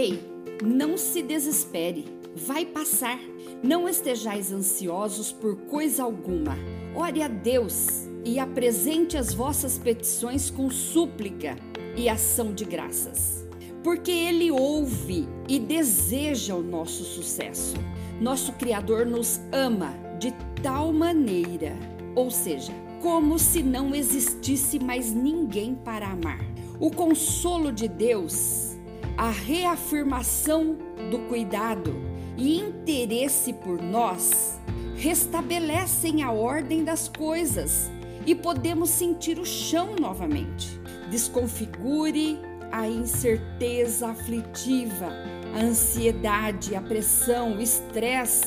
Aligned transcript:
Ei, 0.00 0.16
não 0.62 0.96
se 0.96 1.20
desespere, 1.20 2.04
vai 2.36 2.64
passar. 2.64 3.18
Não 3.64 3.88
estejais 3.88 4.52
ansiosos 4.52 5.32
por 5.32 5.56
coisa 5.62 6.04
alguma. 6.04 6.56
Ore 6.94 7.20
a 7.20 7.26
Deus 7.26 8.06
e 8.24 8.38
apresente 8.38 9.16
as 9.16 9.34
vossas 9.34 9.76
petições 9.76 10.50
com 10.50 10.70
súplica 10.70 11.56
e 11.96 12.08
ação 12.08 12.54
de 12.54 12.64
graças. 12.64 13.44
Porque 13.82 14.12
Ele 14.12 14.52
ouve 14.52 15.28
e 15.48 15.58
deseja 15.58 16.54
o 16.54 16.62
nosso 16.62 17.02
sucesso. 17.02 17.74
Nosso 18.20 18.52
Criador 18.52 19.04
nos 19.04 19.40
ama 19.50 19.92
de 20.20 20.32
tal 20.62 20.92
maneira, 20.92 21.76
ou 22.14 22.30
seja, 22.30 22.72
como 23.02 23.36
se 23.36 23.64
não 23.64 23.92
existisse 23.92 24.78
mais 24.78 25.12
ninguém 25.12 25.74
para 25.74 26.06
amar. 26.06 26.38
O 26.78 26.88
consolo 26.88 27.72
de 27.72 27.88
Deus, 27.88 28.77
a 29.18 29.30
reafirmação 29.30 30.78
do 31.10 31.18
cuidado 31.26 31.92
e 32.36 32.56
interesse 32.60 33.52
por 33.52 33.82
nós 33.82 34.60
restabelecem 34.94 36.22
a 36.22 36.30
ordem 36.30 36.84
das 36.84 37.08
coisas 37.08 37.90
e 38.24 38.32
podemos 38.32 38.90
sentir 38.90 39.40
o 39.40 39.44
chão 39.44 39.96
novamente. 39.96 40.68
Desconfigure 41.10 42.38
a 42.70 42.88
incerteza 42.88 44.10
aflitiva, 44.10 45.12
a 45.52 45.62
ansiedade, 45.62 46.76
a 46.76 46.80
pressão, 46.80 47.56
o 47.56 47.60
estresse. 47.60 48.46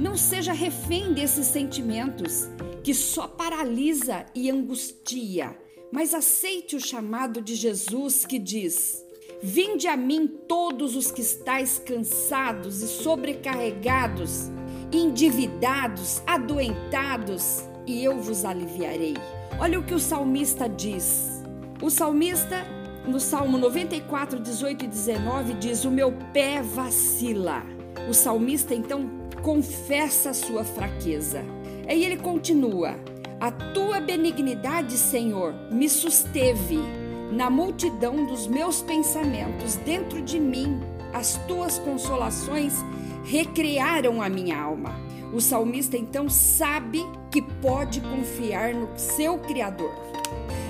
Não 0.00 0.16
seja 0.16 0.52
refém 0.52 1.12
desses 1.12 1.46
sentimentos 1.46 2.48
que 2.82 2.92
só 2.92 3.28
paralisa 3.28 4.26
e 4.34 4.50
angustia, 4.50 5.56
mas 5.92 6.12
aceite 6.12 6.74
o 6.74 6.80
chamado 6.80 7.40
de 7.40 7.54
Jesus 7.54 8.26
que 8.26 8.38
diz: 8.40 9.06
Vinde 9.40 9.86
a 9.86 9.96
mim 9.96 10.26
todos 10.26 10.96
os 10.96 11.12
que 11.12 11.20
estáis 11.20 11.78
cansados 11.78 12.82
e 12.82 12.88
sobrecarregados, 12.88 14.50
endividados, 14.92 16.20
adoentados, 16.26 17.62
e 17.86 18.02
eu 18.02 18.20
vos 18.20 18.44
aliviarei. 18.44 19.14
Olha 19.60 19.78
o 19.78 19.84
que 19.84 19.94
o 19.94 20.00
salmista 20.00 20.68
diz. 20.68 21.40
O 21.80 21.88
salmista, 21.88 22.66
no 23.06 23.20
Salmo 23.20 23.56
94, 23.58 24.40
18 24.40 24.84
e 24.84 24.88
19, 24.88 25.54
diz: 25.54 25.84
O 25.84 25.90
meu 25.90 26.12
pé 26.32 26.60
vacila. 26.60 27.62
O 28.10 28.14
salmista 28.14 28.74
então 28.74 29.08
confessa 29.40 30.30
a 30.30 30.34
sua 30.34 30.64
fraqueza. 30.64 31.44
Aí 31.88 32.04
ele 32.04 32.16
continua: 32.16 32.96
A 33.38 33.52
tua 33.52 34.00
benignidade, 34.00 34.98
Senhor, 34.98 35.54
me 35.70 35.88
susteve 35.88 36.97
na 37.30 37.50
multidão 37.50 38.24
dos 38.24 38.46
meus 38.46 38.80
pensamentos, 38.80 39.76
dentro 39.76 40.22
de 40.22 40.40
mim, 40.40 40.80
as 41.12 41.36
tuas 41.46 41.78
consolações 41.78 42.74
recriaram 43.24 44.22
a 44.22 44.28
minha 44.28 44.58
alma. 44.58 44.94
O 45.32 45.40
salmista 45.40 45.96
então 45.96 46.28
sabe 46.28 47.04
que 47.30 47.42
pode 47.42 48.00
confiar 48.00 48.74
no 48.74 48.88
seu 48.98 49.38
Criador. 49.38 49.92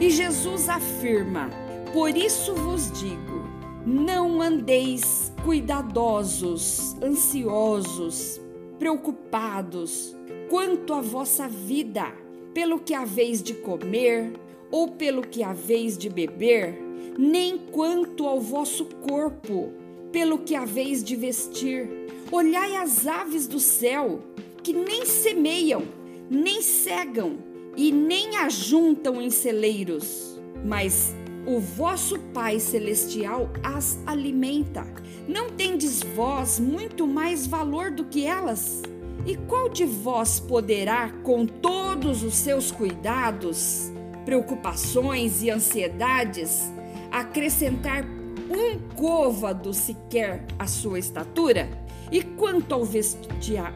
E 0.00 0.10
Jesus 0.10 0.68
afirma: 0.68 1.50
Por 1.92 2.16
isso 2.16 2.54
vos 2.54 2.90
digo, 2.92 3.48
não 3.84 4.40
andeis 4.40 5.32
cuidadosos, 5.44 6.96
ansiosos, 7.02 8.40
preocupados 8.78 10.16
quanto 10.48 10.94
à 10.94 11.00
vossa 11.00 11.48
vida, 11.48 12.06
pelo 12.52 12.78
que 12.78 12.94
haveis 12.94 13.42
de 13.42 13.54
comer 13.54 14.32
ou 14.74 14.88
pelo 14.88 15.22
que 15.22 15.40
haveis 15.40 15.96
de 15.96 16.08
beber, 16.08 16.76
nem 17.16 17.56
quanto 17.56 18.26
ao 18.26 18.40
vosso 18.40 18.86
corpo, 19.08 19.72
pelo 20.10 20.38
que 20.38 20.56
haveis 20.56 21.04
de 21.04 21.14
vestir. 21.14 21.88
Olhai 22.32 22.74
as 22.74 23.06
aves 23.06 23.46
do 23.46 23.60
céu, 23.60 24.20
que 24.64 24.72
nem 24.72 25.06
semeiam, 25.06 25.84
nem 26.28 26.60
cegam 26.60 27.38
e 27.76 27.92
nem 27.92 28.36
ajuntam 28.38 29.22
em 29.22 29.30
celeiros, 29.30 30.40
mas 30.64 31.14
o 31.46 31.60
vosso 31.60 32.18
Pai 32.34 32.58
Celestial 32.58 33.48
as 33.62 33.96
alimenta. 34.04 34.84
Não 35.28 35.50
tendes 35.50 36.00
vós 36.16 36.58
muito 36.58 37.06
mais 37.06 37.46
valor 37.46 37.92
do 37.92 38.06
que 38.06 38.26
elas? 38.26 38.82
E 39.24 39.36
qual 39.36 39.68
de 39.68 39.84
vós 39.84 40.40
poderá, 40.40 41.10
com 41.22 41.46
todos 41.46 42.24
os 42.24 42.34
seus 42.34 42.72
cuidados, 42.72 43.94
preocupações 44.24 45.42
e 45.42 45.50
ansiedades, 45.50 46.70
acrescentar 47.10 48.04
um 48.50 48.78
côvado 48.94 49.72
sequer 49.72 50.44
à 50.58 50.66
sua 50.66 50.98
estatura? 50.98 51.68
E 52.10 52.22
quanto 52.22 52.72
ao 52.74 52.84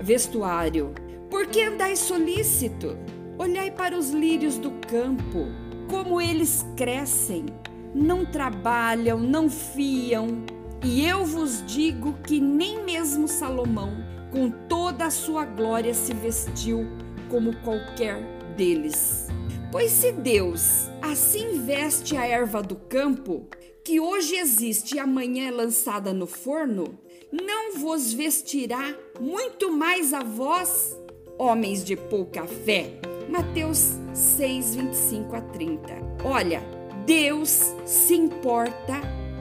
vestuário, 0.01 0.95
por 1.31 1.47
que 1.47 1.63
andais 1.63 1.99
solícito? 1.99 2.97
Olhai 3.39 3.71
para 3.71 3.97
os 3.97 4.11
lírios 4.11 4.59
do 4.59 4.71
campo, 4.89 5.47
como 5.89 6.21
eles 6.21 6.65
crescem, 6.77 7.47
não 7.95 8.25
trabalham, 8.25 9.19
não 9.19 9.49
fiam. 9.49 10.45
E 10.85 11.07
eu 11.07 11.25
vos 11.25 11.65
digo 11.67 12.15
que 12.27 12.41
nem 12.41 12.85
mesmo 12.85 13.27
Salomão, 13.27 13.93
com 14.31 14.51
toda 14.51 15.07
a 15.07 15.11
sua 15.11 15.45
glória, 15.45 15.95
se 15.95 16.13
vestiu 16.15 16.87
como 17.29 17.57
qualquer 17.59 18.23
deles. 18.57 19.29
Pois 19.71 19.91
se 19.91 20.13
Deus 20.13 20.89
assim 21.03 21.61
veste 21.61 22.17
a 22.17 22.27
erva 22.27 22.63
do 22.63 22.75
campo, 22.75 23.47
que 23.85 24.01
hoje 24.01 24.35
existe 24.37 24.97
e 24.97 24.99
amanhã 24.99 25.49
é 25.49 25.51
lançada 25.51 26.13
no 26.13 26.27
forno, 26.27 26.99
não 27.31 27.77
vos 27.77 28.13
vestirá 28.13 28.95
muito 29.21 29.71
mais 29.71 30.15
a 30.15 30.23
vós, 30.23 30.97
homens 31.39 31.85
de 31.85 31.97
pouca 31.97 32.47
fé. 32.47 32.99
Mateus 33.29 33.93
6, 34.15 34.75
25 34.77 35.37
a 35.37 35.41
30. 35.43 35.87
Olha, 36.25 36.63
Deus 37.05 37.71
se 37.85 38.15
importa 38.15 38.95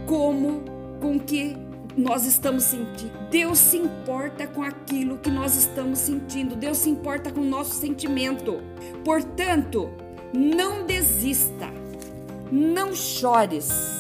como 0.06 0.62
com 1.00 1.18
que 1.18 1.56
nós 1.96 2.26
estamos 2.26 2.64
sentindo. 2.64 3.30
Deus 3.32 3.58
se 3.58 3.78
importa 3.78 4.46
com 4.46 4.62
aquilo 4.62 5.18
que 5.20 5.30
nós 5.30 5.56
estamos 5.56 6.00
sentindo. 6.00 6.56
Deus 6.56 6.80
se 6.80 6.90
importa 6.90 7.32
com 7.32 7.40
o 7.40 7.46
nosso 7.46 7.76
sentimento. 7.76 8.62
Portanto, 9.06 9.90
não 10.34 10.86
desista, 10.86 11.70
não 12.52 12.94
chores 12.94 13.97